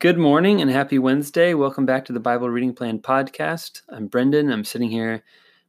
Good 0.00 0.16
morning 0.16 0.62
and 0.62 0.70
happy 0.70 0.98
Wednesday. 0.98 1.52
Welcome 1.52 1.84
back 1.84 2.06
to 2.06 2.14
the 2.14 2.20
Bible 2.20 2.48
Reading 2.48 2.72
Plan 2.72 3.00
podcast. 3.00 3.82
I'm 3.90 4.06
Brendan. 4.06 4.50
I'm 4.50 4.64
sitting 4.64 4.88
here 4.90 5.22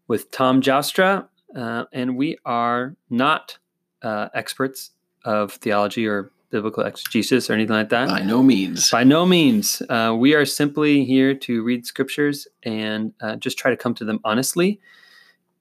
with 0.08 0.32
Tom 0.32 0.62
Joustra, 0.62 1.28
uh, 1.54 1.84
and 1.92 2.16
we 2.16 2.38
are 2.46 2.96
not 3.10 3.58
uh, 4.02 4.30
experts 4.34 4.92
of 5.26 5.52
theology 5.52 6.08
or 6.08 6.32
biblical 6.50 6.82
exegesis 6.86 7.50
or 7.50 7.54
anything 7.56 7.76
like 7.76 7.90
that. 7.90 8.08
By 8.08 8.22
no 8.22 8.42
means. 8.42 8.90
By 8.90 9.04
no 9.04 9.26
means. 9.26 9.82
Uh, 9.90 10.16
we 10.18 10.34
are 10.34 10.46
simply 10.46 11.04
here 11.04 11.34
to 11.34 11.62
read 11.62 11.86
scriptures 11.86 12.48
and 12.64 13.14
uh, 13.20 13.36
just 13.36 13.58
try 13.58 13.70
to 13.70 13.76
come 13.76 13.94
to 13.96 14.06
them 14.06 14.22
honestly 14.24 14.80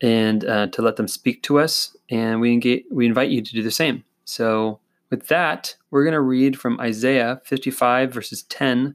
and 0.01 0.45
uh, 0.45 0.69
to 0.69 0.81
let 0.81 0.95
them 0.95 1.09
speak 1.09 1.43
to 1.43 1.59
us. 1.59 1.97
And 2.09 2.41
we, 2.41 2.53
engage, 2.53 2.85
we 2.89 3.07
invite 3.07 3.31
you 3.31 3.43
to 3.43 3.53
do 3.53 3.65
the 3.65 3.73
same. 3.73 4.05
So, 4.27 4.79
with 5.11 5.27
that, 5.27 5.77
we're 5.91 6.05
going 6.05 6.15
to 6.15 6.21
read 6.21 6.59
from 6.59 6.81
Isaiah 6.81 7.41
55, 7.45 8.13
verses 8.13 8.45
10 8.45 8.95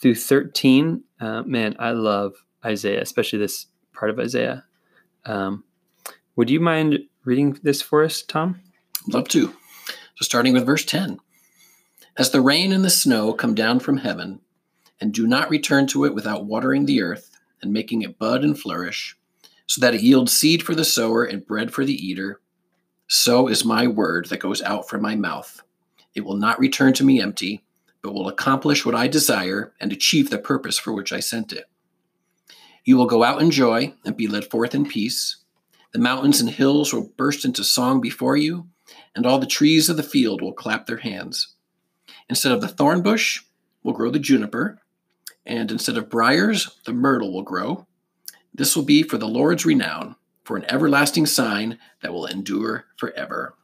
through 0.00 0.14
13. 0.14 1.04
Uh, 1.20 1.42
man, 1.42 1.76
I 1.78 1.90
love 1.90 2.34
Isaiah, 2.64 3.02
especially 3.02 3.38
this 3.38 3.66
part 3.92 4.10
of 4.10 4.18
Isaiah. 4.18 4.64
Um, 5.26 5.64
would 6.36 6.50
you 6.50 6.60
mind 6.60 6.98
reading 7.24 7.58
this 7.62 7.82
for 7.82 8.02
us, 8.02 8.22
Tom? 8.22 8.60
Love 9.06 9.28
to. 9.28 9.48
So, 10.16 10.22
starting 10.22 10.54
with 10.54 10.66
verse 10.66 10.84
10 10.84 11.18
As 12.16 12.30
the 12.30 12.40
rain 12.40 12.72
and 12.72 12.84
the 12.84 12.90
snow 12.90 13.32
come 13.32 13.54
down 13.54 13.80
from 13.80 13.98
heaven, 13.98 14.40
and 15.00 15.12
do 15.12 15.26
not 15.26 15.50
return 15.50 15.86
to 15.88 16.04
it 16.04 16.14
without 16.14 16.46
watering 16.46 16.86
the 16.86 17.02
earth 17.02 17.30
and 17.60 17.72
making 17.72 18.02
it 18.02 18.18
bud 18.18 18.42
and 18.44 18.58
flourish, 18.58 19.16
so 19.66 19.80
that 19.80 19.94
it 19.94 20.02
yields 20.02 20.32
seed 20.32 20.62
for 20.62 20.74
the 20.74 20.84
sower 20.84 21.24
and 21.24 21.46
bread 21.46 21.72
for 21.72 21.84
the 21.84 21.94
eater, 21.94 22.40
so 23.06 23.48
is 23.48 23.64
my 23.64 23.86
word 23.86 24.26
that 24.26 24.40
goes 24.40 24.62
out 24.62 24.88
from 24.88 25.02
my 25.02 25.14
mouth. 25.14 25.62
It 26.14 26.24
will 26.24 26.36
not 26.36 26.58
return 26.58 26.92
to 26.94 27.04
me 27.04 27.20
empty, 27.20 27.64
but 28.02 28.14
will 28.14 28.28
accomplish 28.28 28.84
what 28.84 28.94
I 28.94 29.08
desire 29.08 29.72
and 29.80 29.92
achieve 29.92 30.30
the 30.30 30.38
purpose 30.38 30.78
for 30.78 30.92
which 30.92 31.12
I 31.12 31.20
sent 31.20 31.52
it. 31.52 31.64
You 32.84 32.96
will 32.96 33.06
go 33.06 33.22
out 33.22 33.40
in 33.40 33.50
joy 33.50 33.94
and 34.04 34.16
be 34.16 34.26
led 34.26 34.44
forth 34.44 34.74
in 34.74 34.86
peace. 34.86 35.36
The 35.92 35.98
mountains 35.98 36.40
and 36.40 36.50
hills 36.50 36.92
will 36.92 37.12
burst 37.16 37.44
into 37.44 37.64
song 37.64 38.00
before 38.00 38.36
you, 38.36 38.68
and 39.14 39.26
all 39.26 39.38
the 39.38 39.46
trees 39.46 39.88
of 39.88 39.96
the 39.96 40.02
field 40.02 40.42
will 40.42 40.52
clap 40.52 40.86
their 40.86 40.98
hands. 40.98 41.54
Instead 42.28 42.52
of 42.52 42.60
the 42.60 42.68
thorn 42.68 43.02
bush 43.02 43.42
will 43.82 43.92
grow 43.92 44.10
the 44.10 44.18
juniper, 44.18 44.78
and 45.46 45.70
instead 45.70 45.96
of 45.96 46.10
briars, 46.10 46.78
the 46.84 46.92
myrtle 46.92 47.32
will 47.32 47.42
grow. 47.42 47.86
This 48.52 48.76
will 48.76 48.84
be 48.84 49.02
for 49.02 49.18
the 49.18 49.28
Lord's 49.28 49.66
renown 49.66 50.16
for 50.44 50.56
an 50.56 50.64
everlasting 50.68 51.26
sign 51.26 51.78
that 52.02 52.12
will 52.12 52.26
endure 52.26 52.84
forever. 52.96 53.54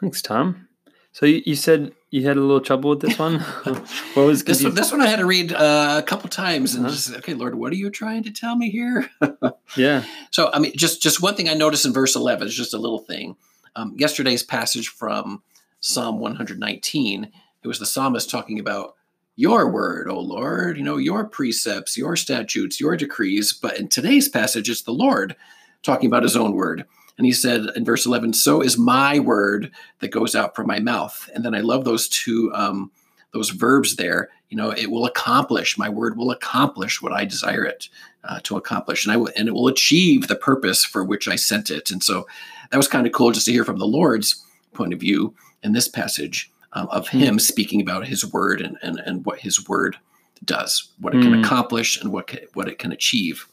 Thanks, 0.00 0.20
Tom. 0.20 0.68
So 1.12 1.24
you, 1.24 1.42
you 1.46 1.54
said 1.54 1.92
you 2.10 2.26
had 2.26 2.36
a 2.36 2.40
little 2.40 2.60
trouble 2.60 2.90
with 2.90 3.00
this 3.00 3.18
one. 3.18 3.38
what 3.64 4.26
was 4.26 4.44
this? 4.44 4.62
One, 4.62 4.74
this 4.74 4.92
one 4.92 5.00
I 5.00 5.06
had 5.06 5.20
to 5.20 5.24
read 5.24 5.50
uh, 5.50 5.96
a 5.98 6.02
couple 6.02 6.28
times 6.28 6.74
and 6.74 6.84
uh-huh. 6.84 6.94
just 6.94 7.14
okay, 7.16 7.32
Lord, 7.32 7.54
what 7.54 7.72
are 7.72 7.76
you 7.76 7.88
trying 7.88 8.22
to 8.24 8.30
tell 8.30 8.54
me 8.54 8.68
here? 8.68 9.08
yeah. 9.76 10.04
So 10.30 10.50
I 10.52 10.58
mean, 10.58 10.72
just 10.76 11.00
just 11.00 11.22
one 11.22 11.34
thing 11.34 11.48
I 11.48 11.54
noticed 11.54 11.86
in 11.86 11.94
verse 11.94 12.14
eleven 12.14 12.46
is 12.46 12.54
just 12.54 12.74
a 12.74 12.78
little 12.78 12.98
thing. 12.98 13.36
Um, 13.74 13.94
yesterday's 13.96 14.42
passage 14.42 14.88
from 14.88 15.42
Psalm 15.80 16.18
one 16.20 16.36
hundred 16.36 16.58
nineteen. 16.58 17.32
It 17.62 17.68
was 17.68 17.78
the 17.78 17.86
psalmist 17.86 18.28
talking 18.28 18.58
about 18.58 18.94
your 19.36 19.70
word, 19.70 20.08
O 20.08 20.18
Lord, 20.18 20.78
you 20.78 20.82
know, 20.82 20.96
your 20.96 21.24
precepts, 21.24 21.96
your 21.96 22.16
statutes, 22.16 22.80
your 22.80 22.96
decrees. 22.96 23.52
But 23.52 23.78
in 23.78 23.88
today's 23.88 24.28
passage, 24.28 24.70
it's 24.70 24.82
the 24.82 24.92
Lord 24.92 25.36
talking 25.82 26.06
about 26.06 26.22
his 26.22 26.36
own 26.36 26.54
word. 26.54 26.84
And 27.18 27.26
he 27.26 27.32
said 27.32 27.66
in 27.76 27.84
verse 27.84 28.06
11, 28.06 28.32
So 28.32 28.62
is 28.62 28.78
my 28.78 29.18
word 29.18 29.70
that 30.00 30.08
goes 30.08 30.34
out 30.34 30.56
from 30.56 30.66
my 30.66 30.80
mouth. 30.80 31.28
And 31.34 31.44
then 31.44 31.54
I 31.54 31.60
love 31.60 31.84
those 31.84 32.08
two, 32.08 32.50
um, 32.54 32.90
those 33.32 33.50
verbs 33.50 33.96
there. 33.96 34.30
You 34.48 34.56
know, 34.56 34.70
it 34.70 34.90
will 34.90 35.06
accomplish, 35.06 35.78
my 35.78 35.88
word 35.88 36.16
will 36.16 36.30
accomplish 36.30 37.02
what 37.02 37.12
I 37.12 37.24
desire 37.24 37.64
it 37.64 37.88
uh, 38.24 38.40
to 38.44 38.56
accomplish. 38.56 39.04
And 39.04 39.12
I 39.12 39.16
w- 39.16 39.32
and 39.36 39.48
it 39.48 39.54
will 39.54 39.68
achieve 39.68 40.28
the 40.28 40.36
purpose 40.36 40.84
for 40.84 41.04
which 41.04 41.28
I 41.28 41.36
sent 41.36 41.70
it. 41.70 41.90
And 41.90 42.02
so 42.02 42.26
that 42.70 42.76
was 42.76 42.88
kind 42.88 43.06
of 43.06 43.12
cool 43.12 43.32
just 43.32 43.46
to 43.46 43.52
hear 43.52 43.64
from 43.64 43.78
the 43.78 43.86
Lord's 43.86 44.42
point 44.72 44.92
of 44.92 45.00
view 45.00 45.34
in 45.62 45.72
this 45.72 45.88
passage 45.88 46.50
um, 46.76 46.88
of 46.90 47.08
hmm. 47.08 47.18
him 47.18 47.38
speaking 47.38 47.80
about 47.80 48.06
his 48.06 48.30
word 48.30 48.60
and, 48.60 48.76
and, 48.82 49.00
and 49.00 49.24
what 49.24 49.40
his 49.40 49.66
word 49.66 49.96
does, 50.44 50.92
what 51.00 51.14
it 51.14 51.22
can 51.22 51.32
mm. 51.32 51.42
accomplish, 51.42 51.98
and 51.98 52.12
what 52.12 52.30
what 52.52 52.68
it 52.68 52.78
can 52.78 52.92
achieve. 52.92 53.46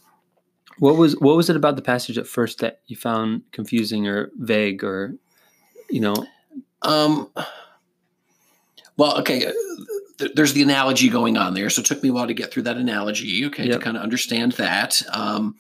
What 0.79 0.97
was 0.97 1.17
what 1.19 1.37
was 1.37 1.49
it 1.49 1.55
about 1.55 1.77
the 1.77 1.81
passage 1.81 2.17
at 2.17 2.27
first 2.27 2.59
that 2.59 2.81
you 2.87 2.97
found 2.97 3.43
confusing 3.53 4.05
or 4.07 4.31
vague 4.37 4.83
or 4.83 5.15
you 5.89 6.01
know? 6.01 6.27
Um. 6.81 7.31
Well, 8.97 9.17
okay. 9.19 9.47
Uh, 9.47 9.53
there's 10.35 10.53
the 10.53 10.61
analogy 10.61 11.09
going 11.09 11.37
on 11.37 11.53
there, 11.53 11.69
so 11.69 11.79
it 11.79 11.85
took 11.85 12.03
me 12.03 12.09
a 12.09 12.13
while 12.13 12.27
to 12.27 12.33
get 12.33 12.51
through 12.51 12.63
that 12.63 12.77
analogy. 12.77 13.45
Okay, 13.45 13.65
yep. 13.65 13.79
to 13.79 13.83
kind 13.83 13.95
of 13.95 14.03
understand 14.03 14.51
that. 14.53 15.01
Um, 15.11 15.55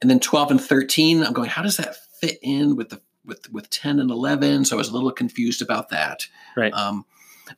and 0.00 0.08
then 0.10 0.20
12 0.20 0.52
and 0.52 0.60
13, 0.60 1.22
I'm 1.22 1.34
going, 1.34 1.50
how 1.50 1.60
does 1.60 1.76
that 1.76 1.96
fit 2.18 2.38
in 2.40 2.76
with 2.76 2.88
the 2.88 3.00
with 3.24 3.52
with 3.52 3.70
10 3.70 4.00
and 4.00 4.10
11 4.10 4.64
so 4.64 4.76
i 4.76 4.78
was 4.78 4.88
a 4.88 4.92
little 4.92 5.12
confused 5.12 5.62
about 5.62 5.88
that. 5.90 6.26
Right. 6.56 6.72
Um, 6.72 7.04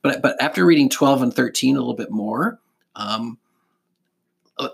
but 0.02 0.22
but 0.22 0.40
after 0.42 0.64
reading 0.64 0.88
12 0.88 1.22
and 1.22 1.34
13 1.34 1.76
a 1.76 1.78
little 1.78 1.94
bit 1.94 2.10
more 2.10 2.60
um, 2.96 3.38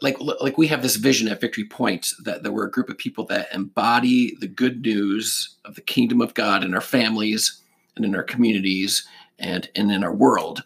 like 0.03 0.19
like 0.21 0.59
we 0.59 0.67
have 0.67 0.83
this 0.83 0.97
vision 0.97 1.29
at 1.29 1.41
victory 1.41 1.65
point 1.65 2.13
that, 2.25 2.43
that 2.43 2.53
we're 2.53 2.67
a 2.67 2.71
group 2.71 2.91
of 2.91 2.99
people 2.99 3.25
that 3.27 3.49
embody 3.55 4.37
the 4.41 4.47
good 4.47 4.83
news 4.83 5.57
of 5.65 5.75
the 5.75 5.81
kingdom 5.81 6.21
of 6.21 6.35
god 6.35 6.65
in 6.65 6.75
our 6.75 6.81
families 6.81 7.63
and 7.97 8.05
in 8.05 8.15
our 8.15 8.23
communities 8.23 9.07
and, 9.39 9.71
and 9.75 9.91
in 9.91 10.05
our 10.05 10.15
world. 10.15 10.63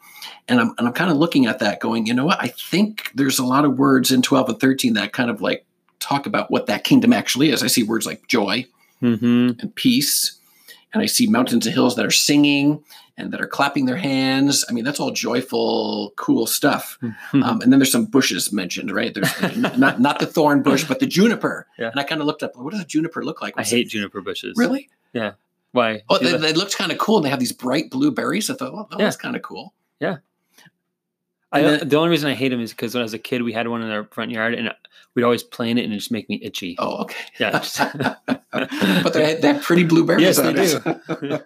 And 0.48 0.60
i'm, 0.60 0.74
and 0.78 0.88
I'm 0.88 0.94
kind 0.94 1.10
of 1.10 1.16
looking 1.16 1.46
at 1.46 1.60
that 1.60 1.80
going 1.80 2.06
you 2.06 2.14
know 2.14 2.26
what? 2.26 2.42
I 2.42 2.48
think 2.48 3.12
there's 3.14 3.38
a 3.38 3.46
lot 3.46 3.64
of 3.64 3.78
words 3.78 4.10
in 4.10 4.20
12 4.22 4.48
and 4.50 4.60
13 4.60 4.94
that 4.94 5.12
kind 5.12 5.30
of 5.30 5.40
like 5.40 5.64
talk 6.00 6.26
about 6.26 6.50
what 6.50 6.66
that 6.66 6.84
kingdom 6.84 7.12
actually 7.12 7.50
is. 7.50 7.62
I 7.62 7.68
see 7.68 7.82
words 7.82 8.06
like 8.06 8.26
joy 8.28 8.66
mm-hmm. 9.02 9.60
and 9.60 9.74
peace. 9.74 10.38
And 10.92 11.02
I 11.02 11.06
see 11.06 11.26
mountains 11.26 11.66
and 11.66 11.74
hills 11.74 11.96
that 11.96 12.06
are 12.06 12.10
singing 12.10 12.84
and 13.16 13.32
that 13.32 13.40
are 13.40 13.46
clapping 13.46 13.86
their 13.86 13.96
hands. 13.96 14.64
I 14.68 14.72
mean, 14.72 14.84
that's 14.84 15.00
all 15.00 15.10
joyful, 15.10 16.12
cool 16.16 16.46
stuff. 16.46 16.98
Mm-hmm. 17.02 17.42
Um, 17.42 17.60
and 17.60 17.72
then 17.72 17.78
there's 17.78 17.92
some 17.92 18.06
bushes 18.06 18.52
mentioned, 18.52 18.90
right? 18.90 19.14
There's 19.14 19.56
not 19.76 20.00
not 20.00 20.18
the 20.18 20.26
thorn 20.26 20.62
bush, 20.62 20.84
but 20.84 21.00
the 21.00 21.06
juniper. 21.06 21.66
Yeah. 21.78 21.90
And 21.90 22.00
I 22.00 22.04
kind 22.04 22.20
of 22.20 22.26
looked 22.26 22.42
up, 22.42 22.56
what 22.56 22.72
does 22.72 22.80
a 22.80 22.86
juniper 22.86 23.24
look 23.24 23.42
like? 23.42 23.56
What's 23.56 23.72
I 23.72 23.76
hate 23.76 23.86
it? 23.86 23.90
juniper 23.90 24.20
bushes. 24.20 24.54
Really? 24.56 24.88
Yeah. 25.12 25.32
Why? 25.72 26.02
Oh, 26.08 26.18
they, 26.18 26.36
they, 26.36 26.52
looked 26.52 26.78
kind 26.78 26.92
of 26.92 26.98
cool, 26.98 27.16
and 27.16 27.26
they 27.26 27.30
have 27.30 27.40
these 27.40 27.50
bright 27.50 27.90
blue 27.90 28.12
berries. 28.12 28.48
I 28.48 28.54
thought, 28.54 28.72
well, 28.72 28.86
that 28.92 29.00
yeah. 29.00 29.06
was 29.06 29.16
kind 29.16 29.34
of 29.34 29.42
cool. 29.42 29.74
Yeah. 29.98 30.18
I, 31.54 31.62
then, 31.62 31.88
the 31.88 31.96
only 31.96 32.10
reason 32.10 32.30
I 32.30 32.34
hate 32.34 32.50
them 32.50 32.60
is 32.60 32.72
because 32.72 32.94
when 32.94 33.00
I 33.00 33.04
was 33.04 33.14
a 33.14 33.18
kid, 33.18 33.42
we 33.42 33.52
had 33.52 33.68
one 33.68 33.82
in 33.82 33.90
our 33.90 34.04
front 34.04 34.30
yard, 34.30 34.54
and 34.54 34.72
we'd 35.14 35.22
always 35.22 35.42
play 35.42 35.70
in 35.70 35.78
it, 35.78 35.84
and 35.84 35.92
it 35.92 35.96
just 35.96 36.10
make 36.10 36.28
me 36.28 36.40
itchy. 36.42 36.76
Oh, 36.78 37.02
okay. 37.02 37.24
Yeah. 37.38 37.64
but 38.54 39.12
they, 39.12 39.34
they 39.34 39.48
have 39.52 39.62
pretty 39.62 39.82
blueberries. 39.82 40.22
Yes, 40.22 40.38
they 40.38 40.52
do. 40.52 40.80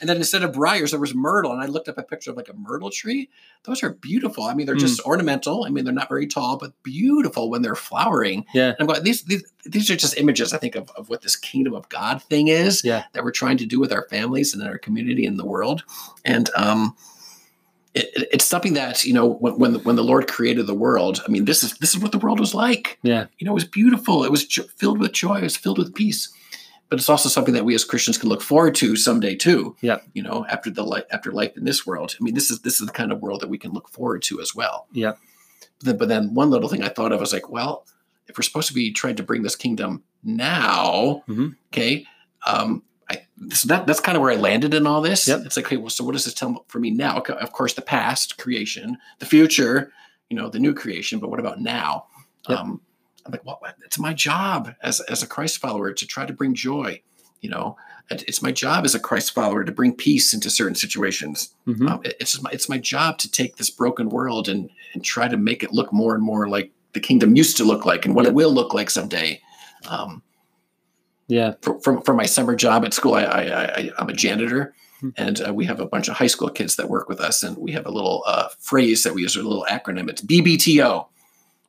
and 0.00 0.08
then 0.08 0.16
instead 0.16 0.42
of 0.42 0.52
briars, 0.52 0.90
there 0.90 0.98
was 0.98 1.14
myrtle, 1.14 1.52
and 1.52 1.62
I 1.62 1.66
looked 1.66 1.88
up 1.88 1.98
a 1.98 2.02
picture 2.02 2.32
of 2.32 2.36
like 2.36 2.48
a 2.48 2.54
myrtle 2.54 2.90
tree. 2.90 3.30
Those 3.64 3.82
are 3.82 3.90
beautiful. 3.90 4.44
I 4.44 4.54
mean, 4.54 4.66
they're 4.66 4.74
just 4.74 5.00
mm. 5.00 5.06
ornamental. 5.06 5.64
I 5.64 5.70
mean, 5.70 5.84
they're 5.84 5.94
not 5.94 6.08
very 6.08 6.26
tall, 6.26 6.56
but 6.56 6.72
beautiful 6.82 7.48
when 7.48 7.62
they're 7.62 7.76
flowering. 7.76 8.44
Yeah. 8.54 8.70
And 8.70 8.76
I'm 8.80 8.86
going, 8.86 9.04
these, 9.04 9.22
these 9.22 9.44
these 9.66 9.90
are 9.90 9.96
just 9.96 10.16
images, 10.16 10.52
I 10.52 10.58
think, 10.58 10.74
of, 10.74 10.90
of 10.96 11.08
what 11.08 11.22
this 11.22 11.36
kingdom 11.36 11.74
of 11.74 11.88
God 11.88 12.22
thing 12.24 12.48
is. 12.48 12.82
Yeah. 12.82 13.04
That 13.12 13.22
we're 13.22 13.30
trying 13.30 13.58
to 13.58 13.66
do 13.66 13.78
with 13.78 13.92
our 13.92 14.06
families 14.08 14.52
and 14.52 14.62
in 14.62 14.68
our 14.68 14.78
community 14.78 15.26
and 15.26 15.38
the 15.38 15.46
world, 15.46 15.84
and 16.24 16.50
um 16.56 16.96
it, 17.98 18.28
it's 18.32 18.44
something 18.44 18.74
that 18.74 19.04
you 19.04 19.12
know 19.12 19.26
when 19.26 19.58
when 19.58 19.72
the, 19.74 19.78
when 19.80 19.96
the 19.96 20.04
Lord 20.04 20.28
created 20.28 20.66
the 20.66 20.74
world. 20.74 21.22
I 21.26 21.30
mean, 21.30 21.44
this 21.44 21.62
is 21.62 21.76
this 21.78 21.94
is 21.94 22.00
what 22.00 22.12
the 22.12 22.18
world 22.18 22.40
was 22.40 22.54
like. 22.54 22.98
Yeah, 23.02 23.26
you 23.38 23.44
know, 23.44 23.52
it 23.52 23.54
was 23.54 23.64
beautiful. 23.64 24.24
It 24.24 24.30
was 24.30 24.46
jo- 24.46 24.64
filled 24.76 24.98
with 24.98 25.12
joy. 25.12 25.38
It 25.38 25.42
was 25.44 25.56
filled 25.56 25.78
with 25.78 25.94
peace. 25.94 26.32
But 26.90 26.98
it's 26.98 27.10
also 27.10 27.28
something 27.28 27.52
that 27.52 27.66
we 27.66 27.74
as 27.74 27.84
Christians 27.84 28.16
can 28.16 28.30
look 28.30 28.40
forward 28.40 28.74
to 28.76 28.96
someday 28.96 29.34
too. 29.34 29.76
Yeah, 29.82 29.98
you 30.14 30.22
know, 30.22 30.46
after 30.48 30.70
the 30.70 30.84
life 30.84 31.04
after 31.10 31.32
life 31.32 31.56
in 31.56 31.64
this 31.64 31.86
world. 31.86 32.16
I 32.18 32.22
mean, 32.22 32.34
this 32.34 32.50
is 32.50 32.60
this 32.60 32.80
is 32.80 32.86
the 32.86 32.92
kind 32.92 33.12
of 33.12 33.20
world 33.20 33.40
that 33.40 33.50
we 33.50 33.58
can 33.58 33.72
look 33.72 33.88
forward 33.88 34.22
to 34.22 34.40
as 34.40 34.54
well. 34.54 34.86
Yeah. 34.92 35.12
But 35.80 35.86
then, 35.86 35.96
but 35.98 36.08
then 36.08 36.34
one 36.34 36.50
little 36.50 36.68
thing 36.68 36.82
I 36.82 36.88
thought 36.88 37.12
of 37.12 37.20
was 37.20 37.32
like, 37.32 37.50
well, 37.50 37.86
if 38.26 38.36
we're 38.36 38.42
supposed 38.42 38.68
to 38.68 38.74
be 38.74 38.92
trying 38.92 39.16
to 39.16 39.22
bring 39.22 39.42
this 39.42 39.56
kingdom 39.56 40.02
now, 40.22 41.22
mm-hmm. 41.28 41.48
okay, 41.72 42.04
um, 42.46 42.82
so 43.50 43.68
that 43.68 43.86
that's 43.86 44.00
kind 44.00 44.16
of 44.16 44.22
where 44.22 44.32
I 44.32 44.36
landed 44.36 44.74
in 44.74 44.86
all 44.86 45.00
this. 45.00 45.28
Yep. 45.28 45.42
It's 45.46 45.56
like, 45.56 45.66
okay, 45.66 45.76
well, 45.76 45.90
so 45.90 46.04
what 46.04 46.12
does 46.12 46.24
this 46.24 46.34
tell 46.34 46.64
for 46.68 46.78
me 46.80 46.90
now? 46.90 47.18
Of 47.20 47.52
course, 47.52 47.74
the 47.74 47.82
past, 47.82 48.36
creation, 48.38 48.98
the 49.18 49.26
future, 49.26 49.92
you 50.30 50.36
know, 50.36 50.48
the 50.48 50.58
new 50.58 50.74
creation, 50.74 51.18
but 51.20 51.30
what 51.30 51.40
about 51.40 51.60
now? 51.60 52.06
Yep. 52.48 52.58
Um, 52.58 52.80
I'm 53.26 53.32
like, 53.32 53.44
well, 53.44 53.60
it's 53.84 53.98
my 53.98 54.12
job 54.14 54.74
as 54.82 55.00
as 55.02 55.22
a 55.22 55.26
Christ 55.26 55.58
follower 55.58 55.92
to 55.92 56.06
try 56.06 56.26
to 56.26 56.32
bring 56.32 56.54
joy. 56.54 57.02
You 57.40 57.50
know, 57.50 57.76
it's 58.10 58.42
my 58.42 58.50
job 58.50 58.84
as 58.84 58.94
a 58.96 58.98
Christ 59.00 59.32
follower 59.32 59.62
to 59.62 59.70
bring 59.70 59.94
peace 59.94 60.34
into 60.34 60.50
certain 60.50 60.74
situations. 60.74 61.54
Mhm. 61.68 61.88
Um, 61.88 62.00
it's 62.04 62.40
my, 62.42 62.50
it's 62.52 62.68
my 62.68 62.78
job 62.78 63.18
to 63.18 63.30
take 63.30 63.56
this 63.56 63.70
broken 63.70 64.08
world 64.08 64.48
and 64.48 64.70
and 64.94 65.04
try 65.04 65.28
to 65.28 65.36
make 65.36 65.62
it 65.62 65.72
look 65.72 65.92
more 65.92 66.14
and 66.16 66.24
more 66.24 66.48
like 66.48 66.72
the 66.94 67.00
kingdom 67.00 67.36
used 67.36 67.56
to 67.58 67.64
look 67.64 67.84
like 67.86 68.06
and 68.06 68.14
what 68.14 68.24
Yep. 68.24 68.32
it 68.32 68.34
will 68.34 68.52
look 68.52 68.74
like 68.74 68.90
someday. 68.90 69.40
Um, 69.88 70.22
yeah. 71.28 71.54
for, 71.62 71.78
for, 71.80 72.00
for 72.02 72.14
my 72.14 72.26
summer 72.26 72.56
job 72.56 72.84
at 72.84 72.92
school, 72.94 73.14
I, 73.14 73.22
I, 73.22 73.64
I 73.78 73.90
I'm 73.98 74.08
a 74.08 74.12
janitor, 74.14 74.74
Hmm. 75.00 75.10
and 75.16 75.40
uh, 75.46 75.54
we 75.54 75.64
have 75.66 75.78
a 75.78 75.86
bunch 75.86 76.08
of 76.08 76.16
high 76.16 76.26
school 76.26 76.48
kids 76.50 76.74
that 76.74 76.88
work 76.90 77.08
with 77.08 77.20
us, 77.20 77.44
and 77.44 77.56
we 77.56 77.70
have 77.70 77.86
a 77.86 77.90
little 77.90 78.24
uh, 78.26 78.48
phrase 78.58 79.04
that 79.04 79.14
we 79.14 79.22
use, 79.22 79.36
a 79.36 79.42
little 79.44 79.64
acronym. 79.70 80.08
It's 80.10 80.22
BBTO, 80.22 81.06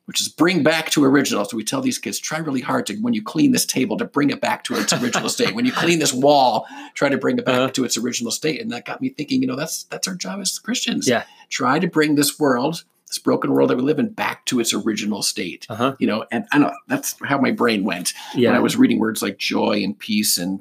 which 0.06 0.20
is 0.20 0.28
bring 0.28 0.64
back 0.64 0.90
to 0.90 1.04
original. 1.04 1.44
So 1.44 1.56
we 1.56 1.62
tell 1.62 1.80
these 1.80 1.98
kids, 2.00 2.18
try 2.18 2.38
really 2.38 2.60
hard 2.60 2.86
to 2.86 2.96
when 2.96 3.14
you 3.14 3.22
clean 3.22 3.52
this 3.52 3.64
table 3.64 3.96
to 3.98 4.04
bring 4.04 4.30
it 4.30 4.40
back 4.40 4.64
to 4.64 4.74
its 4.74 4.92
original 4.92 5.28
state. 5.36 5.54
When 5.54 5.64
you 5.64 5.70
clean 5.70 6.00
this 6.00 6.12
wall, 6.12 6.66
try 6.94 7.08
to 7.08 7.18
bring 7.18 7.38
it 7.38 7.44
back 7.44 7.54
Uh-huh. 7.54 7.70
to 7.70 7.84
its 7.84 7.96
original 7.96 8.32
state. 8.32 8.60
And 8.60 8.72
that 8.72 8.84
got 8.84 9.00
me 9.00 9.10
thinking, 9.10 9.40
you 9.42 9.46
know, 9.46 9.54
that's 9.54 9.84
that's 9.84 10.08
our 10.08 10.16
job 10.16 10.40
as 10.40 10.58
Christians. 10.58 11.06
Yeah. 11.06 11.22
Try 11.50 11.78
to 11.78 11.86
bring 11.86 12.16
this 12.16 12.40
world, 12.40 12.82
this 13.10 13.18
broken 13.18 13.52
world 13.52 13.68
that 13.68 13.76
we 13.76 13.82
live 13.82 13.98
in, 13.98 14.08
back 14.08 14.46
to 14.46 14.60
its 14.60 14.72
original 14.72 15.20
state. 15.22 15.66
Uh 15.68 15.74
huh. 15.74 15.96
You 15.98 16.06
know, 16.06 16.24
and 16.30 16.46
I 16.52 16.58
know 16.58 16.72
that's 16.86 17.16
how 17.24 17.38
my 17.38 17.50
brain 17.50 17.84
went 17.84 18.14
Yeah. 18.34 18.50
when 18.50 18.56
I 18.56 18.60
was 18.62 18.76
reading 18.76 18.98
words 19.00 19.20
like 19.20 19.36
joy 19.36 19.82
and 19.82 19.98
peace 19.98 20.38
and 20.38 20.60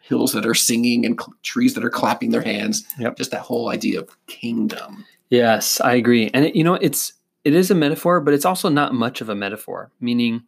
hills 0.00 0.32
that 0.32 0.44
are 0.44 0.54
singing 0.54 1.06
and 1.06 1.18
cl- 1.18 1.32
trees 1.42 1.72
that 1.74 1.84
are 1.84 1.90
clapping 1.90 2.30
their 2.30 2.42
hands. 2.42 2.84
Yep. 2.98 3.16
Just 3.16 3.30
that 3.30 3.40
whole 3.42 3.70
idea 3.70 4.00
of 4.00 4.10
kingdom. 4.26 5.04
Yes, 5.30 5.80
I 5.80 5.94
agree. 5.94 6.30
And 6.34 6.44
it, 6.46 6.56
you 6.56 6.64
know, 6.64 6.74
it's 6.74 7.14
it 7.44 7.54
is 7.54 7.70
a 7.70 7.74
metaphor, 7.74 8.20
but 8.20 8.34
it's 8.34 8.44
also 8.44 8.68
not 8.68 8.92
much 8.92 9.20
of 9.20 9.28
a 9.28 9.34
metaphor. 9.34 9.90
Meaning, 10.00 10.42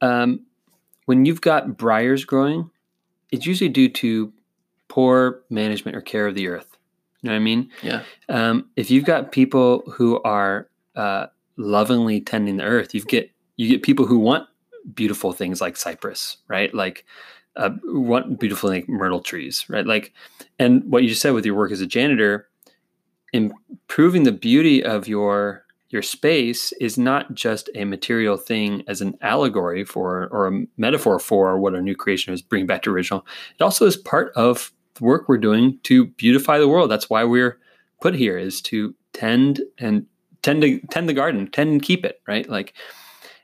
um, 0.00 0.40
when 1.06 1.24
you've 1.24 1.40
got 1.40 1.76
briars 1.76 2.24
growing, 2.24 2.70
it's 3.30 3.46
usually 3.46 3.68
due 3.70 3.88
to 3.90 4.32
poor 4.88 5.42
management 5.48 5.96
or 5.96 6.00
care 6.00 6.26
of 6.26 6.34
the 6.34 6.48
earth. 6.48 6.75
You 7.22 7.28
know 7.28 7.32
what 7.32 7.36
I 7.36 7.40
mean? 7.40 7.70
Yeah. 7.82 8.02
Um, 8.28 8.68
if 8.76 8.90
you've 8.90 9.04
got 9.04 9.32
people 9.32 9.82
who 9.90 10.22
are 10.22 10.68
uh, 10.94 11.26
lovingly 11.56 12.20
tending 12.20 12.56
the 12.56 12.64
earth, 12.64 12.94
you 12.94 13.02
get 13.02 13.30
you 13.56 13.68
get 13.68 13.82
people 13.82 14.06
who 14.06 14.18
want 14.18 14.48
beautiful 14.94 15.32
things 15.32 15.60
like 15.60 15.76
cypress, 15.76 16.36
right? 16.48 16.72
Like 16.74 17.04
uh, 17.56 17.70
want 17.84 18.38
beautiful 18.38 18.70
like 18.70 18.88
myrtle 18.88 19.20
trees, 19.20 19.64
right? 19.68 19.86
Like, 19.86 20.12
and 20.58 20.84
what 20.90 21.02
you 21.02 21.08
just 21.08 21.22
said 21.22 21.32
with 21.32 21.46
your 21.46 21.54
work 21.54 21.72
as 21.72 21.80
a 21.80 21.86
janitor, 21.86 22.48
improving 23.32 24.22
the 24.24 24.32
beauty 24.32 24.84
of 24.84 25.08
your 25.08 25.64
your 25.88 26.02
space 26.02 26.72
is 26.72 26.98
not 26.98 27.32
just 27.32 27.70
a 27.76 27.84
material 27.84 28.36
thing 28.36 28.82
as 28.88 29.00
an 29.00 29.16
allegory 29.22 29.84
for 29.84 30.28
or 30.32 30.48
a 30.48 30.66
metaphor 30.76 31.18
for 31.20 31.58
what 31.58 31.74
our 31.74 31.80
new 31.80 31.94
creation 31.94 32.34
is 32.34 32.42
bringing 32.42 32.66
back 32.66 32.82
to 32.82 32.90
original. 32.90 33.24
It 33.58 33.62
also 33.62 33.86
is 33.86 33.96
part 33.96 34.32
of 34.34 34.72
work 35.00 35.28
we're 35.28 35.38
doing 35.38 35.78
to 35.84 36.06
beautify 36.06 36.58
the 36.58 36.68
world. 36.68 36.90
That's 36.90 37.10
why 37.10 37.24
we're 37.24 37.58
put 38.00 38.14
here 38.14 38.38
is 38.38 38.60
to 38.62 38.94
tend 39.12 39.62
and 39.78 40.06
tend 40.42 40.62
to 40.62 40.80
tend 40.90 41.08
the 41.08 41.14
garden, 41.14 41.48
tend 41.48 41.70
and 41.70 41.82
keep 41.82 42.04
it, 42.04 42.20
right? 42.26 42.48
Like, 42.48 42.74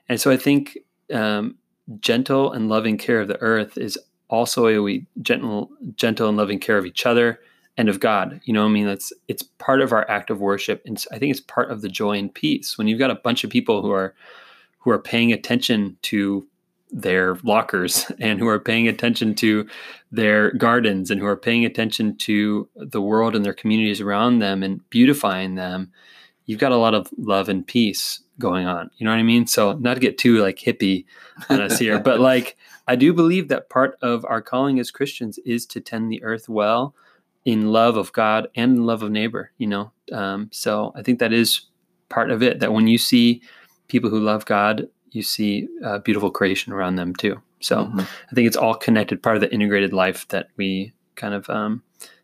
and 0.07 0.19
so 0.19 0.31
I 0.31 0.37
think 0.37 0.77
um, 1.13 1.55
gentle 1.99 2.51
and 2.51 2.69
loving 2.69 2.97
care 2.97 3.19
of 3.19 3.27
the 3.27 3.41
earth 3.41 3.77
is 3.77 3.97
also 4.29 4.67
a 4.67 4.79
we 4.79 5.05
gentle, 5.21 5.69
gentle 5.95 6.29
and 6.29 6.37
loving 6.37 6.59
care 6.59 6.77
of 6.77 6.85
each 6.85 7.05
other 7.05 7.39
and 7.77 7.89
of 7.89 7.99
God. 7.99 8.39
You 8.45 8.53
know, 8.53 8.65
I 8.65 8.69
mean, 8.69 8.87
it's 8.87 9.11
it's 9.27 9.43
part 9.43 9.81
of 9.81 9.91
our 9.91 10.09
act 10.09 10.29
of 10.29 10.39
worship, 10.39 10.81
and 10.85 11.03
I 11.11 11.19
think 11.19 11.31
it's 11.31 11.41
part 11.41 11.71
of 11.71 11.81
the 11.81 11.89
joy 11.89 12.17
and 12.17 12.33
peace 12.33 12.77
when 12.77 12.87
you've 12.87 12.99
got 12.99 13.11
a 13.11 13.15
bunch 13.15 13.43
of 13.43 13.49
people 13.49 13.81
who 13.81 13.91
are 13.91 14.13
who 14.79 14.91
are 14.91 14.99
paying 14.99 15.31
attention 15.31 15.97
to 16.03 16.47
their 16.93 17.35
lockers 17.43 18.09
and 18.19 18.39
who 18.39 18.47
are 18.47 18.59
paying 18.59 18.87
attention 18.87 19.35
to 19.35 19.67
their 20.11 20.51
gardens 20.51 21.11
and 21.11 21.19
who 21.19 21.27
are 21.27 21.35
paying 21.35 21.65
attention 21.65 22.15
to 22.17 22.69
the 22.75 23.01
world 23.01 23.35
and 23.35 23.43
their 23.43 23.53
communities 23.53 23.99
around 23.99 24.39
them 24.39 24.63
and 24.63 24.87
beautifying 24.89 25.55
them 25.55 25.91
you've 26.45 26.59
got 26.59 26.71
a 26.71 26.77
lot 26.77 26.93
of 26.93 27.09
love 27.17 27.49
and 27.49 27.65
peace 27.65 28.19
going 28.39 28.65
on. 28.65 28.89
You 28.97 29.05
know 29.05 29.11
what 29.11 29.19
i 29.19 29.23
mean? 29.23 29.47
So 29.47 29.73
not 29.73 29.95
to 29.95 29.99
get 29.99 30.17
too 30.17 30.41
like 30.41 30.57
hippie 30.57 31.05
on 31.49 31.61
us 31.61 31.79
here 31.79 31.99
but 31.99 32.19
like 32.31 32.57
i 32.87 32.95
do 32.95 33.13
believe 33.13 33.47
that 33.47 33.69
part 33.69 33.97
of 34.01 34.25
our 34.25 34.41
calling 34.41 34.79
as 34.79 34.91
christians 34.91 35.37
is 35.39 35.65
to 35.67 35.81
tend 35.81 36.11
the 36.11 36.23
earth 36.23 36.47
well 36.49 36.95
in 37.45 37.71
love 37.71 37.97
of 37.97 38.11
god 38.13 38.47
and 38.55 38.77
in 38.77 38.85
love 38.85 39.03
of 39.03 39.11
neighbor 39.11 39.51
you 39.57 39.67
know? 39.67 39.91
Um, 40.11 40.49
so 40.51 40.91
i 40.95 41.01
think 41.01 41.19
that 41.19 41.33
is 41.33 41.61
part 42.09 42.31
of 42.31 42.43
it 42.43 42.59
that 42.59 42.73
when 42.73 42.87
you 42.87 42.97
see 42.97 43.41
people 43.87 44.09
who 44.09 44.19
love 44.19 44.45
god 44.45 44.87
you 45.13 45.21
see 45.23 45.67
uh, 45.83 45.99
beautiful 45.99 46.29
creation 46.31 46.73
around 46.73 46.95
them 46.95 47.15
too 47.15 47.41
so 47.59 47.85
Mhm. 47.85 48.01
I 48.31 48.35
think 48.35 48.45
it's 48.47 48.57
all 48.57 48.75
connected, 48.75 49.23
part 49.23 49.37
of 49.37 49.41
the 49.41 49.53
integrated 49.53 49.93
life 49.93 50.27
that 50.29 50.49
we 50.57 50.91
kind 51.15 51.33
of 51.33 51.49
um, 51.49 51.81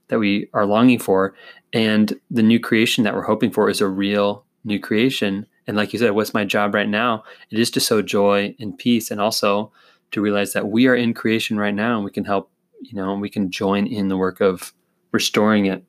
that 0.09 0.19
we 0.19 0.49
are 0.53 0.65
longing 0.65 0.99
for, 0.99 1.33
and 1.71 2.13
the 2.29 2.43
new 2.43 2.59
creation 2.59 3.03
that 3.05 3.15
we're 3.15 3.21
hoping 3.33 3.51
for 3.51 3.69
is 3.69 3.79
a 3.79 3.87
real 3.87 4.43
new 4.65 4.79
creation. 4.79 5.45
And 5.65 5.77
like 5.77 5.93
you 5.93 5.99
said, 5.99 6.11
what's 6.11 6.33
my 6.33 6.43
job 6.43 6.73
right 6.73 6.89
now? 6.89 7.23
It 7.51 7.59
is 7.59 7.71
to 7.71 7.79
sow 7.79 8.01
joy 8.01 8.53
and 8.59 8.77
peace, 8.77 9.11
and 9.11 9.21
also 9.21 9.71
to 10.11 10.19
realize 10.21 10.51
that 10.53 10.67
we 10.67 10.87
are 10.87 10.95
in 10.95 11.13
creation 11.13 11.57
right 11.57 11.75
now, 11.75 11.95
and 11.95 12.03
we 12.03 12.11
can 12.11 12.25
help. 12.25 12.49
You 12.81 12.95
know, 12.95 13.13
we 13.13 13.29
can 13.29 13.49
join 13.51 13.87
in 13.87 14.09
the 14.09 14.17
work 14.17 14.41
of 14.41 14.73
restoring 15.13 15.67
it. 15.67 15.83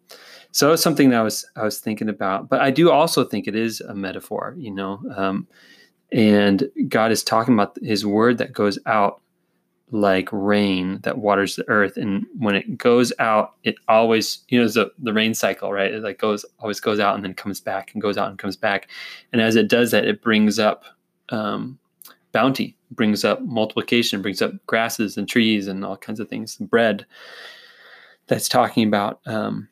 So 0.52 0.72
it's 0.72 0.82
something 0.82 1.10
that 1.10 1.20
I 1.20 1.22
was 1.24 1.44
I 1.56 1.64
was 1.64 1.80
thinking 1.80 2.08
about, 2.08 2.48
but 2.48 2.60
I 2.60 2.70
do 2.70 2.90
also 2.90 3.24
think 3.24 3.48
it 3.48 3.56
is 3.56 3.80
a 3.80 3.94
metaphor. 3.94 4.54
You 4.58 4.70
know, 4.74 5.00
um, 5.16 5.46
and 6.12 6.68
God 6.88 7.12
is 7.12 7.22
talking 7.22 7.54
about 7.54 7.76
His 7.82 8.04
word 8.04 8.38
that 8.38 8.52
goes 8.52 8.78
out 8.86 9.20
like 9.92 10.28
rain 10.30 11.00
that 11.02 11.18
waters 11.18 11.56
the 11.56 11.68
earth. 11.68 11.96
And 11.96 12.24
when 12.38 12.54
it 12.54 12.78
goes 12.78 13.12
out 13.18 13.54
it 13.64 13.74
always 13.88 14.38
you 14.48 14.60
know 14.60 14.68
the 14.68 14.92
the 14.98 15.12
rain 15.12 15.34
cycle 15.34 15.72
right? 15.72 15.92
It 15.92 16.02
like 16.02 16.18
goes 16.18 16.44
always 16.60 16.80
goes 16.80 17.00
out 17.00 17.16
and 17.16 17.24
then 17.24 17.34
comes 17.34 17.60
back 17.60 17.92
and 17.92 18.02
goes 18.02 18.16
out 18.16 18.28
and 18.28 18.38
comes 18.38 18.56
back. 18.56 18.88
And 19.32 19.42
as 19.42 19.56
it 19.56 19.68
does 19.68 19.90
that 19.90 20.04
it 20.04 20.22
brings 20.22 20.58
up 20.58 20.84
um, 21.30 21.78
bounty 22.32 22.76
brings 22.92 23.24
up 23.24 23.40
multiplication 23.42 24.22
brings 24.22 24.42
up 24.42 24.52
grasses 24.66 25.16
and 25.16 25.28
trees 25.28 25.66
and 25.68 25.84
all 25.84 25.96
kinds 25.96 26.20
of 26.20 26.28
things 26.28 26.56
bread 26.56 27.06
that's 28.26 28.48
talking 28.48 28.86
about 28.86 29.20
um, 29.26 29.68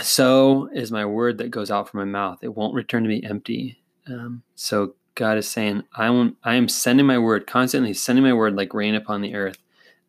so 0.00 0.70
is 0.72 0.90
my 0.90 1.04
word 1.04 1.38
that 1.38 1.50
goes 1.50 1.70
out 1.70 1.88
from 1.88 2.00
my 2.00 2.06
mouth. 2.06 2.38
It 2.42 2.54
won't 2.54 2.74
return 2.74 3.02
to 3.02 3.08
me 3.08 3.22
empty. 3.24 3.82
Um, 4.06 4.42
so 4.54 4.94
God 5.14 5.38
is 5.38 5.48
saying, 5.48 5.84
I 5.96 6.06
am, 6.06 6.36
I 6.44 6.54
am 6.54 6.68
sending 6.68 7.06
my 7.06 7.18
word, 7.18 7.46
constantly 7.46 7.94
sending 7.94 8.24
my 8.24 8.32
word 8.32 8.56
like 8.56 8.74
rain 8.74 8.94
upon 8.94 9.20
the 9.20 9.34
earth, 9.34 9.58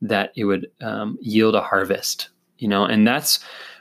that 0.02 0.32
it 0.36 0.46
would 0.46 0.70
um, 0.82 1.18
yield 1.22 1.56
a 1.56 1.62
harvest, 1.62 2.30
you 2.58 2.68
know, 2.68 2.86
and 2.86 3.08
that's 3.08 3.40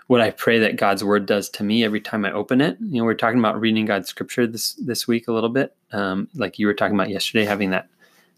what 0.08 0.20
I 0.20 0.30
pray 0.30 0.58
that 0.58 0.76
God's 0.76 1.02
word 1.04 1.26
does 1.26 1.48
to 1.50 1.64
me 1.64 1.84
every 1.84 2.00
time 2.00 2.24
I 2.24 2.32
open 2.32 2.60
it. 2.60 2.76
You 2.80 2.98
know, 2.98 3.04
we're 3.04 3.14
talking 3.14 3.38
about 3.38 3.60
reading 3.60 3.86
God's 3.86 4.08
scripture 4.08 4.46
this, 4.46 4.74
this 4.74 5.06
week 5.06 5.28
a 5.28 5.32
little 5.32 5.48
bit. 5.48 5.74
Um, 5.92 6.28
like 6.34 6.58
you 6.58 6.66
were 6.66 6.74
talking 6.74 6.94
about 6.94 7.08
yesterday, 7.08 7.44
having 7.44 7.70
that 7.70 7.88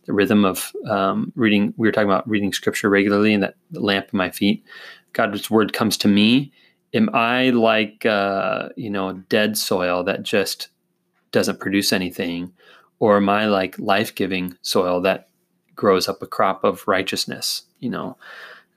the 0.06 0.12
rhythm 0.12 0.44
of 0.44 0.72
um, 0.88 1.32
reading, 1.34 1.72
we 1.76 1.88
were 1.88 1.92
talking 1.92 2.08
about 2.08 2.28
reading 2.28 2.52
scripture 2.52 2.90
regularly 2.90 3.32
and 3.32 3.42
that 3.42 3.56
lamp 3.72 4.08
in 4.12 4.16
my 4.16 4.30
feet. 4.30 4.64
God's 5.12 5.50
word 5.50 5.72
comes 5.72 5.96
to 5.98 6.08
me. 6.08 6.52
Am 6.92 7.08
I 7.14 7.50
like, 7.50 8.04
uh, 8.06 8.68
you 8.76 8.90
know, 8.90 9.14
dead 9.28 9.56
soil 9.56 10.04
that 10.04 10.22
just 10.22 10.68
doesn't 11.32 11.60
produce 11.60 11.92
anything? 11.92 12.52
Or 13.00 13.16
am 13.16 13.28
I 13.28 13.46
like 13.46 13.78
life 13.78 14.14
giving 14.14 14.56
soil 14.62 15.00
that 15.02 15.28
grows 15.74 16.08
up 16.08 16.22
a 16.22 16.26
crop 16.26 16.64
of 16.64 16.86
righteousness? 16.86 17.62
You 17.80 17.90
know, 17.90 18.16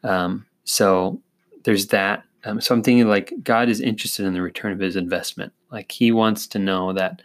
um, 0.04 0.46
so 0.64 1.22
there's 1.64 1.88
that. 1.88 2.24
Um, 2.44 2.62
so 2.62 2.74
I'm 2.74 2.84
thinking 2.84 3.08
like 3.08 3.34
God 3.44 3.70
is 3.70 3.82
interested 3.82 4.26
in 4.26 4.34
the 4.34 4.42
return 4.42 4.72
of 4.72 4.80
his 4.80 4.96
investment. 4.96 5.54
Like 5.72 5.92
he 5.92 6.12
wants 6.12 6.48
to 6.48 6.60
know 6.60 6.94
that, 6.94 7.22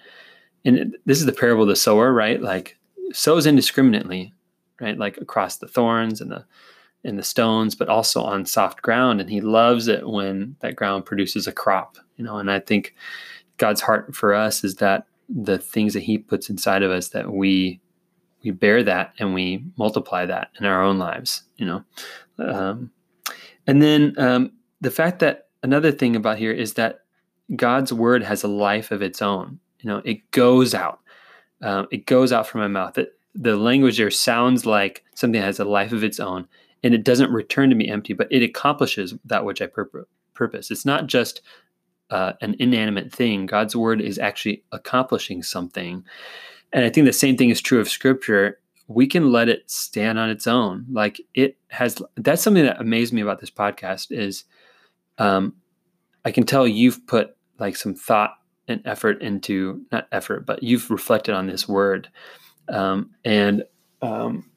and 0.64 0.96
this 1.06 1.18
is 1.18 1.26
the 1.26 1.32
parable 1.32 1.62
of 1.62 1.68
the 1.68 1.76
sower, 1.76 2.12
right? 2.12 2.40
Like 2.40 2.76
sows 3.12 3.46
indiscriminately, 3.46 4.32
right? 4.80 4.98
Like 4.98 5.16
across 5.18 5.58
the 5.58 5.68
thorns 5.68 6.20
and 6.20 6.30
the 6.30 6.44
and 7.04 7.18
the 7.18 7.22
stones, 7.22 7.74
but 7.74 7.88
also 7.88 8.22
on 8.22 8.46
soft 8.46 8.82
ground. 8.82 9.20
And 9.20 9.28
he 9.28 9.40
loves 9.40 9.88
it 9.88 10.08
when 10.08 10.56
that 10.60 10.76
ground 10.76 11.04
produces 11.04 11.46
a 11.46 11.52
crop, 11.52 11.98
you 12.16 12.24
know. 12.24 12.38
And 12.38 12.50
I 12.50 12.60
think 12.60 12.94
God's 13.56 13.80
heart 13.80 14.14
for 14.14 14.34
us 14.34 14.64
is 14.64 14.76
that 14.76 15.06
the 15.34 15.58
things 15.58 15.94
that 15.94 16.02
he 16.02 16.18
puts 16.18 16.50
inside 16.50 16.82
of 16.82 16.90
us 16.90 17.08
that 17.08 17.32
we 17.32 17.80
we 18.44 18.50
bear 18.50 18.82
that 18.82 19.14
and 19.18 19.34
we 19.34 19.64
multiply 19.78 20.26
that 20.26 20.50
in 20.58 20.66
our 20.66 20.82
own 20.82 20.98
lives 20.98 21.44
you 21.56 21.66
know? 21.66 21.84
Um, 22.38 22.90
and 23.66 23.80
then 23.80 24.14
um, 24.18 24.52
the 24.80 24.90
fact 24.90 25.20
that 25.20 25.48
another 25.62 25.92
thing 25.92 26.16
about 26.16 26.38
here 26.38 26.52
is 26.52 26.74
that 26.74 27.00
god's 27.56 27.92
word 27.92 28.22
has 28.22 28.42
a 28.42 28.48
life 28.48 28.90
of 28.90 29.02
its 29.02 29.22
own 29.22 29.58
you 29.80 29.88
know? 29.88 30.02
It 30.04 30.30
goes 30.30 30.74
out 30.74 31.00
um, 31.62 31.86
it 31.92 32.06
goes 32.06 32.32
out 32.32 32.48
from 32.48 32.60
my 32.60 32.68
mouth. 32.68 32.98
It, 32.98 33.12
the 33.36 33.56
language 33.56 33.96
there 33.96 34.10
sounds 34.10 34.66
like 34.66 35.04
something 35.14 35.40
that 35.40 35.46
has 35.46 35.60
a 35.60 35.64
life 35.64 35.92
of 35.92 36.04
its 36.04 36.20
own 36.20 36.46
and 36.82 36.92
it 36.92 37.04
doesn't 37.04 37.32
return 37.32 37.70
to 37.70 37.76
me 37.76 37.88
empty 37.88 38.12
but 38.12 38.28
it 38.30 38.42
accomplishes 38.42 39.14
that 39.24 39.44
which 39.44 39.62
i 39.62 39.66
purpo- 39.66 40.04
purpose. 40.34 40.70
It's 40.70 40.84
not 40.84 41.06
just 41.06 41.40
uh, 42.10 42.34
an 42.40 42.56
inanimate 42.58 43.12
thing. 43.12 43.46
God's 43.46 43.74
word 43.74 44.00
is 44.00 44.18
actually 44.18 44.62
accomplishing 44.72 45.42
something. 45.42 46.04
And 46.72 46.84
I 46.84 46.90
think 46.90 47.06
the 47.06 47.12
same 47.12 47.36
thing 47.36 47.50
is 47.50 47.60
true 47.60 47.80
of 47.80 47.88
scripture. 47.88 48.58
We 48.88 49.06
can 49.06 49.32
let 49.32 49.48
it 49.48 49.70
stand 49.70 50.18
on 50.18 50.30
its 50.30 50.46
own. 50.46 50.86
Like 50.90 51.20
it 51.34 51.56
has, 51.68 52.00
that's 52.16 52.42
something 52.42 52.64
that 52.64 52.80
amazed 52.80 53.12
me 53.12 53.22
about 53.22 53.40
this 53.40 53.50
podcast 53.50 54.08
is 54.10 54.44
um, 55.18 55.54
I 56.24 56.30
can 56.30 56.44
tell 56.44 56.66
you've 56.66 57.06
put 57.06 57.36
like 57.58 57.76
some 57.76 57.94
thought 57.94 58.34
and 58.68 58.80
effort 58.84 59.22
into, 59.22 59.82
not 59.90 60.08
effort, 60.12 60.46
but 60.46 60.62
you've 60.62 60.90
reflected 60.90 61.34
on 61.34 61.46
this 61.46 61.68
word. 61.68 62.08
Um, 62.68 63.10
and, 63.24 63.64
um, 64.02 64.50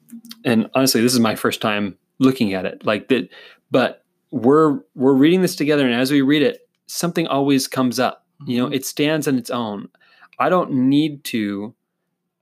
and 0.44 0.68
honestly, 0.74 1.00
this 1.00 1.14
is 1.14 1.20
my 1.20 1.36
first 1.36 1.60
time 1.60 1.96
looking 2.18 2.54
at 2.54 2.64
it 2.64 2.84
like 2.84 3.08
that, 3.08 3.28
but 3.70 4.04
we're, 4.30 4.80
we're 4.94 5.14
reading 5.14 5.42
this 5.42 5.56
together. 5.56 5.84
And 5.86 5.94
as 5.94 6.10
we 6.10 6.22
read 6.22 6.42
it, 6.42 6.65
something 6.86 7.26
always 7.26 7.68
comes 7.68 7.98
up, 7.98 8.26
you 8.46 8.58
know, 8.58 8.66
mm-hmm. 8.66 8.74
it 8.74 8.84
stands 8.84 9.26
on 9.28 9.38
its 9.38 9.50
own. 9.50 9.88
I 10.38 10.48
don't 10.48 10.72
need 10.72 11.24
to 11.24 11.74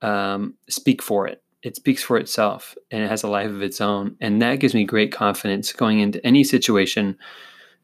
um, 0.03 0.55
speak 0.69 1.03
for 1.03 1.27
it. 1.27 1.43
It 1.63 1.77
speaks 1.77 2.03
for 2.03 2.19
itself 2.19 2.75
and 2.91 3.03
it 3.03 3.09
has 3.09 3.23
a 3.23 3.29
life 3.29 3.51
of 3.51 3.63
its 3.63 3.81
own. 3.81 4.17
And 4.21 4.43
that 4.43 4.57
gives 4.57 4.75
me 4.75 4.85
great 4.85 5.13
confidence 5.13 5.73
going 5.73 6.01
into 6.01 6.25
any 6.27 6.45
situation, 6.45 7.17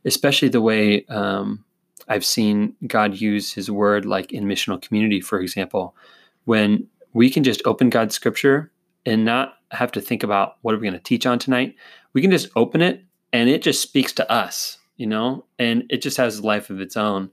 especially 0.05 0.49
the 0.49 0.61
way 0.61 1.07
um, 1.07 1.64
I've 2.09 2.25
seen 2.25 2.75
God 2.87 3.19
use 3.19 3.52
his 3.52 3.71
word, 3.71 4.05
like 4.05 4.33
in 4.33 4.45
missional 4.45 4.83
community, 4.83 5.21
for 5.21 5.40
example, 5.40 5.97
when 6.45 6.88
we 7.14 7.31
can 7.31 7.43
just 7.43 7.62
open 7.64 7.88
God's 7.88 8.14
scripture 8.14 8.71
and 9.07 9.25
not 9.25 9.55
have 9.71 9.93
to 9.93 10.00
think 10.00 10.23
about 10.23 10.57
what 10.62 10.75
are 10.75 10.79
we 10.79 10.87
going 10.87 10.93
to 10.93 11.00
teach 11.00 11.25
on 11.25 11.38
tonight. 11.38 11.75
We 12.12 12.21
can 12.21 12.31
just 12.31 12.49
open 12.57 12.83
it 12.83 13.05
and 13.33 13.49
it 13.49 13.62
just 13.62 13.81
speaks 13.81 14.12
to 14.14 14.31
us, 14.31 14.79
you 15.00 15.07
know, 15.07 15.47
and 15.59 15.85
it 15.88 16.02
just 16.02 16.19
has 16.19 16.38
a 16.38 16.47
life 16.47 16.69
of 16.69 16.78
its 16.78 16.95
own. 16.95 17.30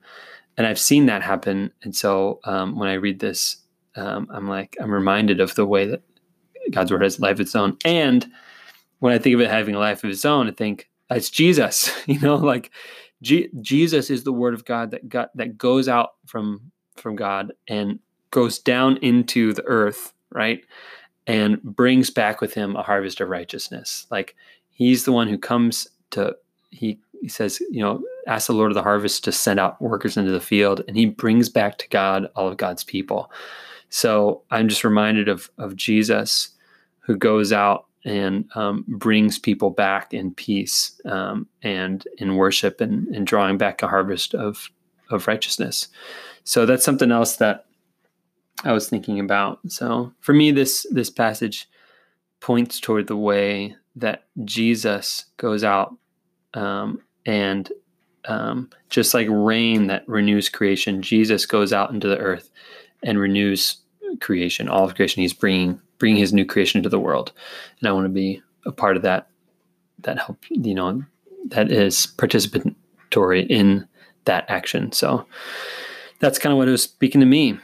And 0.55 0.65
I've 0.65 0.79
seen 0.79 1.05
that 1.07 1.21
happen. 1.21 1.69
And 1.83 1.93
so 1.93 2.39
um, 2.45 2.79
when 2.79 2.87
I 2.87 2.93
read 2.93 3.19
this, 3.19 3.57
um, 3.97 4.25
I'm 4.31 4.47
like, 4.47 4.77
I'm 4.79 4.89
reminded 4.89 5.41
of 5.41 5.53
the 5.55 5.65
way 5.65 5.85
that 5.85 6.01
God's 6.71 6.93
word 6.93 7.01
has 7.01 7.19
life 7.19 7.33
of 7.33 7.41
its 7.41 7.57
own. 7.57 7.75
And 7.83 8.25
when 8.99 9.11
I 9.11 9.17
think 9.17 9.35
of 9.35 9.41
it 9.41 9.49
having 9.49 9.75
a 9.75 9.79
life 9.79 10.01
of 10.01 10.09
its 10.09 10.23
own, 10.23 10.47
I 10.47 10.51
think 10.51 10.89
it's 11.11 11.29
Jesus, 11.29 11.91
you 12.07 12.21
know, 12.21 12.37
like 12.37 12.71
G- 13.21 13.49
Jesus 13.59 14.09
is 14.09 14.23
the 14.23 14.31
word 14.31 14.53
of 14.53 14.63
God 14.63 14.91
that 14.91 15.09
got, 15.09 15.35
that 15.35 15.57
goes 15.57 15.89
out 15.89 16.11
from, 16.25 16.71
from 16.95 17.17
God 17.17 17.51
and 17.67 17.99
goes 18.31 18.59
down 18.59 18.95
into 19.01 19.51
the 19.51 19.63
earth, 19.65 20.13
right? 20.31 20.63
And 21.27 21.61
brings 21.61 22.11
back 22.11 22.39
with 22.39 22.53
him 22.53 22.77
a 22.77 22.81
harvest 22.81 23.19
of 23.19 23.27
righteousness. 23.27 24.07
Like 24.09 24.37
he's 24.69 25.03
the 25.03 25.11
one 25.11 25.27
who 25.27 25.37
comes 25.37 25.89
to, 26.11 26.37
he, 26.69 26.99
he 27.21 27.27
says, 27.27 27.59
you 27.71 27.81
know, 27.81 28.03
ask 28.27 28.47
the 28.47 28.53
Lord 28.53 28.71
of 28.71 28.75
the 28.75 28.83
harvest 28.83 29.23
to 29.23 29.31
send 29.31 29.59
out 29.59 29.81
workers 29.81 30.17
into 30.17 30.31
the 30.31 30.39
field, 30.39 30.83
and 30.87 30.97
he 30.97 31.05
brings 31.05 31.49
back 31.49 31.77
to 31.79 31.89
God 31.89 32.29
all 32.35 32.47
of 32.47 32.57
God's 32.57 32.83
people. 32.83 33.31
So 33.89 34.41
I'm 34.51 34.67
just 34.67 34.83
reminded 34.83 35.27
of 35.29 35.49
of 35.57 35.75
Jesus 35.75 36.49
who 36.99 37.15
goes 37.15 37.53
out 37.53 37.85
and 38.03 38.49
um, 38.55 38.85
brings 38.87 39.39
people 39.39 39.69
back 39.69 40.13
in 40.13 40.33
peace 40.33 40.99
um, 41.05 41.47
and 41.61 42.07
in 42.17 42.35
worship 42.35 42.79
and, 42.81 43.07
and 43.09 43.27
drawing 43.27 43.57
back 43.57 43.81
a 43.81 43.87
harvest 43.87 44.33
of 44.33 44.69
of 45.09 45.27
righteousness. 45.27 45.87
So 46.43 46.65
that's 46.65 46.83
something 46.83 47.11
else 47.11 47.37
that 47.37 47.65
I 48.63 48.71
was 48.71 48.89
thinking 48.89 49.19
about. 49.19 49.59
So 49.67 50.13
for 50.19 50.33
me, 50.33 50.51
this 50.51 50.85
this 50.91 51.09
passage 51.09 51.67
points 52.39 52.79
toward 52.79 53.07
the 53.07 53.17
way 53.17 53.75
that 53.95 54.25
Jesus 54.45 55.25
goes 55.37 55.63
out 55.63 55.95
um, 56.53 57.01
and 57.27 57.71
um, 58.25 58.69
just 58.89 59.13
like 59.13 59.27
rain 59.29 59.87
that 59.87 60.07
renews 60.07 60.49
creation, 60.49 61.01
Jesus 61.03 61.45
goes 61.45 61.71
out 61.71 61.91
into 61.91 62.07
the 62.07 62.17
earth 62.17 62.49
and 63.03 63.19
renews 63.19 63.77
creation, 64.19 64.67
all 64.67 64.85
of 64.85 64.95
creation. 64.95 65.21
He's 65.21 65.33
bringing 65.33 65.79
bringing 65.99 66.17
His 66.17 66.33
new 66.33 66.45
creation 66.45 66.79
into 66.79 66.89
the 66.89 66.99
world, 66.99 67.33
and 67.79 67.87
I 67.87 67.91
want 67.91 68.05
to 68.05 68.09
be 68.09 68.41
a 68.65 68.71
part 68.71 68.95
of 68.97 69.03
that. 69.03 69.27
That 70.01 70.19
help, 70.19 70.37
you 70.49 70.75
know, 70.75 71.03
that 71.47 71.71
is 71.71 72.07
participatory 72.17 73.47
in 73.49 73.87
that 74.25 74.45
action. 74.47 74.91
So 74.91 75.25
that's 76.19 76.37
kind 76.37 76.53
of 76.53 76.57
what 76.57 76.67
it 76.67 76.71
was 76.71 76.83
speaking 76.83 77.19
to 77.21 77.25
me. 77.25 77.57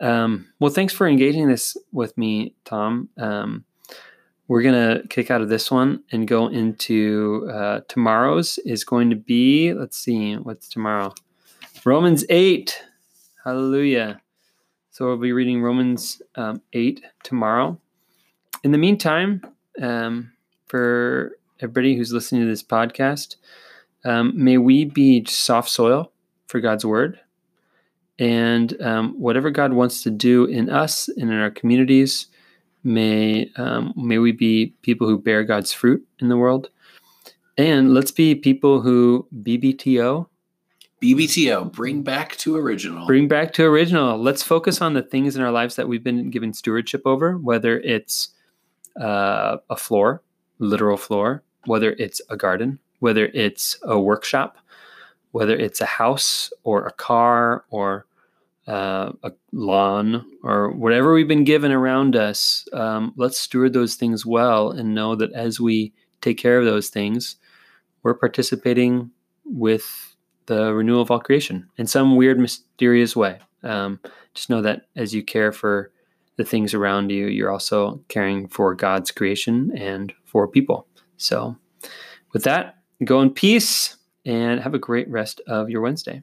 Um, 0.00 0.48
well, 0.60 0.72
thanks 0.72 0.92
for 0.92 1.06
engaging 1.06 1.48
this 1.48 1.76
with 1.92 2.16
me, 2.16 2.54
Tom. 2.64 3.10
Um, 3.18 3.64
we're 4.48 4.62
gonna 4.62 5.02
kick 5.08 5.30
out 5.30 5.40
of 5.40 5.48
this 5.48 5.70
one 5.70 6.02
and 6.10 6.26
go 6.26 6.48
into 6.48 7.48
uh, 7.52 7.80
tomorrow's. 7.88 8.58
Is 8.58 8.82
going 8.82 9.10
to 9.10 9.16
be 9.16 9.72
let's 9.72 9.96
see, 9.96 10.34
what's 10.34 10.68
tomorrow? 10.68 11.14
Romans 11.84 12.24
eight. 12.28 12.82
Hallelujah. 13.44 14.20
So 14.98 15.06
we'll 15.06 15.16
be 15.16 15.32
reading 15.32 15.62
Romans 15.62 16.20
um, 16.34 16.60
8 16.72 17.00
tomorrow. 17.22 17.78
In 18.64 18.72
the 18.72 18.78
meantime, 18.78 19.42
um, 19.80 20.32
for 20.66 21.38
everybody 21.60 21.96
who's 21.96 22.12
listening 22.12 22.42
to 22.42 22.48
this 22.48 22.64
podcast, 22.64 23.36
um, 24.04 24.32
may 24.34 24.58
we 24.58 24.84
be 24.84 25.24
soft 25.24 25.70
soil 25.70 26.10
for 26.48 26.58
God's 26.58 26.84
word. 26.84 27.20
And 28.18 28.76
um, 28.82 29.14
whatever 29.20 29.50
God 29.50 29.72
wants 29.72 30.02
to 30.02 30.10
do 30.10 30.46
in 30.46 30.68
us 30.68 31.06
and 31.06 31.30
in 31.30 31.38
our 31.38 31.52
communities, 31.52 32.26
may 32.84 33.50
um, 33.56 33.92
may 33.96 34.18
we 34.18 34.32
be 34.32 34.74
people 34.82 35.08
who 35.08 35.18
bear 35.18 35.44
God's 35.44 35.72
fruit 35.72 36.06
in 36.20 36.28
the 36.28 36.36
world. 36.36 36.70
And 37.56 37.92
let's 37.92 38.12
be 38.12 38.36
people 38.36 38.80
who 38.80 39.26
BBTO, 39.42 40.28
BBTO, 41.02 41.72
bring 41.72 42.02
back 42.02 42.36
to 42.36 42.56
original. 42.56 43.06
Bring 43.06 43.28
back 43.28 43.52
to 43.54 43.64
original. 43.64 44.18
Let's 44.18 44.42
focus 44.42 44.80
on 44.80 44.94
the 44.94 45.02
things 45.02 45.36
in 45.36 45.42
our 45.42 45.52
lives 45.52 45.76
that 45.76 45.88
we've 45.88 46.02
been 46.02 46.30
given 46.30 46.52
stewardship 46.52 47.02
over, 47.04 47.38
whether 47.38 47.78
it's 47.80 48.30
uh, 49.00 49.58
a 49.70 49.76
floor, 49.76 50.22
literal 50.58 50.96
floor, 50.96 51.42
whether 51.66 51.92
it's 51.98 52.20
a 52.30 52.36
garden, 52.36 52.80
whether 52.98 53.26
it's 53.26 53.78
a 53.82 53.98
workshop, 53.98 54.58
whether 55.30 55.56
it's 55.56 55.80
a 55.80 55.86
house 55.86 56.52
or 56.64 56.86
a 56.86 56.92
car 56.92 57.64
or 57.70 58.06
uh, 58.68 59.12
a 59.22 59.32
lawn 59.52 60.24
or 60.42 60.70
whatever 60.72 61.14
we've 61.14 61.26
been 61.26 61.44
given 61.44 61.72
around 61.72 62.14
us. 62.14 62.66
Um, 62.74 63.14
let's 63.16 63.40
steward 63.40 63.72
those 63.72 63.94
things 63.94 64.26
well 64.26 64.70
and 64.70 64.94
know 64.94 65.16
that 65.16 65.32
as 65.32 65.58
we 65.58 65.94
take 66.20 66.36
care 66.36 66.58
of 66.58 66.66
those 66.66 66.88
things, 66.88 67.36
we're 68.02 68.14
participating 68.14 69.10
with 69.44 70.14
the 70.46 70.74
renewal 70.74 71.00
of 71.00 71.10
all 71.10 71.18
creation 71.18 71.68
in 71.78 71.86
some 71.86 72.16
weird, 72.16 72.38
mysterious 72.38 73.16
way. 73.16 73.38
Um, 73.62 74.00
just 74.34 74.50
know 74.50 74.60
that 74.62 74.82
as 74.96 75.14
you 75.14 75.22
care 75.22 75.50
for 75.50 75.90
the 76.36 76.44
things 76.44 76.74
around 76.74 77.10
you, 77.10 77.26
you're 77.26 77.50
also 77.50 78.02
caring 78.08 78.48
for 78.48 78.74
God's 78.74 79.10
creation 79.10 79.72
and 79.76 80.12
for 80.24 80.46
people. 80.46 80.86
So, 81.16 81.56
with 82.32 82.44
that, 82.44 82.76
go 83.02 83.20
in 83.22 83.30
peace 83.30 83.96
and 84.26 84.60
have 84.60 84.74
a 84.74 84.78
great 84.78 85.08
rest 85.08 85.40
of 85.46 85.70
your 85.70 85.80
Wednesday. 85.80 86.22